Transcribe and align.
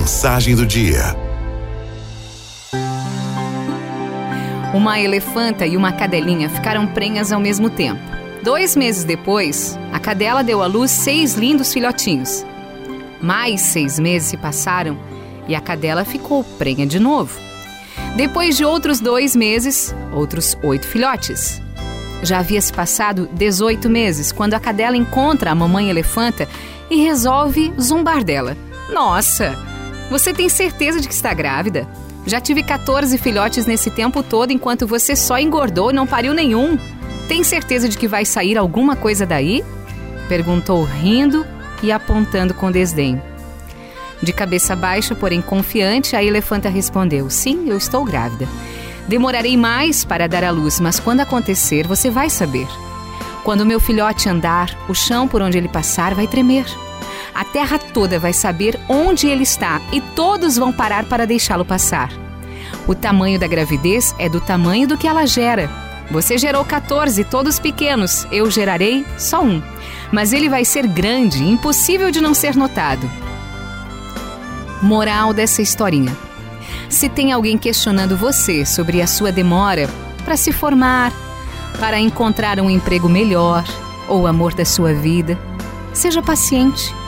Mensagem 0.00 0.56
do 0.56 0.64
dia. 0.64 1.14
Uma 4.72 4.98
elefanta 4.98 5.66
e 5.66 5.76
uma 5.76 5.92
cadelinha 5.92 6.48
ficaram 6.48 6.86
prenhas 6.86 7.30
ao 7.30 7.38
mesmo 7.38 7.68
tempo. 7.68 8.00
Dois 8.42 8.74
meses 8.74 9.04
depois, 9.04 9.78
a 9.92 10.00
cadela 10.00 10.42
deu 10.42 10.62
à 10.62 10.66
luz 10.66 10.90
seis 10.90 11.34
lindos 11.34 11.70
filhotinhos. 11.70 12.46
Mais 13.20 13.60
seis 13.60 13.98
meses 13.98 14.30
se 14.30 14.38
passaram 14.38 14.98
e 15.46 15.54
a 15.54 15.60
cadela 15.60 16.02
ficou 16.02 16.42
prenha 16.44 16.86
de 16.86 16.98
novo. 16.98 17.38
Depois 18.16 18.56
de 18.56 18.64
outros 18.64 19.00
dois 19.00 19.36
meses, 19.36 19.94
outros 20.14 20.56
oito 20.62 20.86
filhotes. 20.86 21.60
Já 22.22 22.38
havia 22.38 22.62
se 22.62 22.72
passado 22.72 23.28
18 23.34 23.90
meses 23.90 24.32
quando 24.32 24.54
a 24.54 24.60
cadela 24.60 24.96
encontra 24.96 25.50
a 25.50 25.54
mamãe 25.54 25.90
elefanta 25.90 26.48
e 26.88 27.02
resolve 27.02 27.70
zombar 27.78 28.24
dela. 28.24 28.56
Nossa, 28.90 29.69
você 30.10 30.34
tem 30.34 30.48
certeza 30.48 31.00
de 31.00 31.06
que 31.06 31.14
está 31.14 31.32
grávida? 31.32 31.88
Já 32.26 32.40
tive 32.40 32.62
14 32.62 33.16
filhotes 33.16 33.64
nesse 33.64 33.90
tempo 33.90 34.22
todo 34.22 34.52
enquanto 34.52 34.86
você 34.86 35.14
só 35.14 35.38
engordou 35.38 35.90
e 35.90 35.94
não 35.94 36.06
pariu 36.06 36.34
nenhum. 36.34 36.76
Tem 37.28 37.44
certeza 37.44 37.88
de 37.88 37.96
que 37.96 38.08
vai 38.08 38.24
sair 38.24 38.58
alguma 38.58 38.96
coisa 38.96 39.24
daí? 39.24 39.64
Perguntou 40.28 40.82
rindo 40.82 41.46
e 41.82 41.92
apontando 41.92 42.52
com 42.52 42.70
desdém. 42.70 43.22
De 44.20 44.32
cabeça 44.32 44.76
baixa, 44.76 45.14
porém 45.14 45.40
confiante, 45.40 46.14
a 46.14 46.22
elefanta 46.22 46.68
respondeu: 46.68 47.30
Sim, 47.30 47.68
eu 47.68 47.76
estou 47.76 48.04
grávida. 48.04 48.46
Demorarei 49.08 49.56
mais 49.56 50.04
para 50.04 50.28
dar 50.28 50.44
à 50.44 50.50
luz, 50.50 50.78
mas 50.78 51.00
quando 51.00 51.20
acontecer, 51.20 51.86
você 51.86 52.10
vai 52.10 52.28
saber. 52.28 52.66
Quando 53.44 53.64
meu 53.64 53.80
filhote 53.80 54.28
andar, 54.28 54.76
o 54.88 54.94
chão 54.94 55.26
por 55.26 55.40
onde 55.40 55.56
ele 55.56 55.68
passar 55.68 56.14
vai 56.14 56.26
tremer. 56.26 56.66
A 57.34 57.44
terra 57.44 57.78
toda 57.78 58.18
vai 58.18 58.32
saber 58.32 58.78
onde 58.88 59.26
ele 59.26 59.42
está 59.42 59.80
e 59.92 60.00
todos 60.00 60.56
vão 60.56 60.72
parar 60.72 61.04
para 61.04 61.26
deixá-lo 61.26 61.64
passar. 61.64 62.10
O 62.86 62.94
tamanho 62.94 63.38
da 63.38 63.46
gravidez 63.46 64.14
é 64.18 64.28
do 64.28 64.40
tamanho 64.40 64.86
do 64.88 64.96
que 64.96 65.06
ela 65.06 65.26
gera. 65.26 65.70
Você 66.10 66.36
gerou 66.36 66.64
14, 66.64 67.22
todos 67.24 67.60
pequenos, 67.60 68.26
eu 68.32 68.50
gerarei 68.50 69.06
só 69.16 69.42
um. 69.42 69.62
Mas 70.10 70.32
ele 70.32 70.48
vai 70.48 70.64
ser 70.64 70.86
grande, 70.86 71.44
impossível 71.44 72.10
de 72.10 72.20
não 72.20 72.34
ser 72.34 72.56
notado. 72.56 73.08
Moral 74.82 75.32
dessa 75.32 75.62
historinha: 75.62 76.16
se 76.88 77.08
tem 77.08 77.32
alguém 77.32 77.56
questionando 77.56 78.16
você 78.16 78.66
sobre 78.66 79.00
a 79.00 79.06
sua 79.06 79.30
demora 79.30 79.88
para 80.24 80.36
se 80.36 80.50
formar, 80.50 81.12
para 81.78 82.00
encontrar 82.00 82.58
um 82.58 82.68
emprego 82.68 83.08
melhor 83.08 83.64
ou 84.08 84.22
o 84.22 84.26
amor 84.26 84.52
da 84.52 84.64
sua 84.64 84.92
vida, 84.92 85.38
seja 85.92 86.20
paciente. 86.20 86.99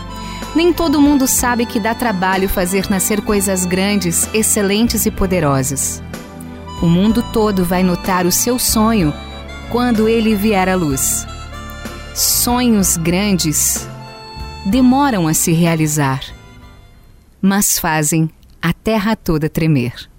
Nem 0.54 0.72
todo 0.72 1.00
mundo 1.00 1.26
sabe 1.26 1.64
que 1.64 1.80
dá 1.80 1.94
trabalho 1.94 2.48
fazer 2.48 2.90
nascer 2.90 3.22
coisas 3.22 3.64
grandes, 3.64 4.28
excelentes 4.34 5.06
e 5.06 5.10
poderosas. 5.10 6.02
O 6.82 6.86
mundo 6.86 7.24
todo 7.32 7.64
vai 7.64 7.82
notar 7.82 8.26
o 8.26 8.32
seu 8.32 8.58
sonho 8.58 9.14
quando 9.70 10.08
ele 10.08 10.34
vier 10.34 10.68
à 10.68 10.74
luz. 10.74 11.26
Sonhos 12.14 12.98
grandes 12.98 13.88
demoram 14.66 15.26
a 15.26 15.32
se 15.32 15.52
realizar, 15.52 16.20
mas 17.40 17.78
fazem 17.78 18.30
a 18.60 18.72
terra 18.72 19.16
toda 19.16 19.48
tremer. 19.48 20.11